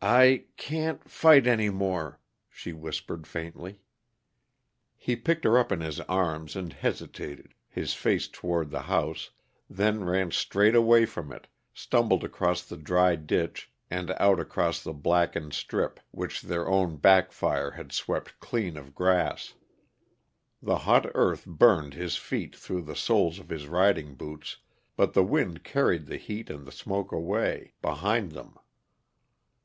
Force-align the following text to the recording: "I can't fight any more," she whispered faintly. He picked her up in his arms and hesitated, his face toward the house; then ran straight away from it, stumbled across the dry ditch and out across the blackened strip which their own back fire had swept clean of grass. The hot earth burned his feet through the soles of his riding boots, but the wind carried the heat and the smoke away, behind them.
"I 0.00 0.44
can't 0.56 1.10
fight 1.10 1.48
any 1.48 1.70
more," 1.70 2.20
she 2.48 2.72
whispered 2.72 3.26
faintly. 3.26 3.80
He 4.96 5.16
picked 5.16 5.42
her 5.42 5.58
up 5.58 5.72
in 5.72 5.80
his 5.80 5.98
arms 6.02 6.54
and 6.54 6.72
hesitated, 6.72 7.52
his 7.68 7.92
face 7.92 8.28
toward 8.28 8.70
the 8.70 8.82
house; 8.82 9.30
then 9.68 10.04
ran 10.04 10.30
straight 10.30 10.76
away 10.76 11.06
from 11.06 11.32
it, 11.32 11.48
stumbled 11.74 12.22
across 12.22 12.62
the 12.62 12.76
dry 12.76 13.16
ditch 13.16 13.68
and 13.90 14.12
out 14.20 14.38
across 14.38 14.80
the 14.84 14.92
blackened 14.92 15.52
strip 15.52 15.98
which 16.12 16.42
their 16.42 16.68
own 16.68 16.98
back 16.98 17.32
fire 17.32 17.72
had 17.72 17.90
swept 17.90 18.38
clean 18.38 18.76
of 18.76 18.94
grass. 18.94 19.54
The 20.62 20.78
hot 20.78 21.10
earth 21.16 21.44
burned 21.44 21.94
his 21.94 22.16
feet 22.16 22.54
through 22.54 22.82
the 22.82 22.94
soles 22.94 23.40
of 23.40 23.48
his 23.48 23.66
riding 23.66 24.14
boots, 24.14 24.58
but 24.94 25.14
the 25.14 25.24
wind 25.24 25.64
carried 25.64 26.06
the 26.06 26.18
heat 26.18 26.50
and 26.50 26.64
the 26.64 26.70
smoke 26.70 27.10
away, 27.10 27.74
behind 27.82 28.30
them. 28.30 28.56